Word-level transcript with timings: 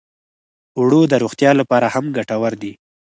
اوړه 0.77 1.01
د 1.07 1.13
روغتیا 1.23 1.51
لپاره 1.59 1.87
هم 1.95 2.05
ګټور 2.17 2.53
دي 2.61 2.73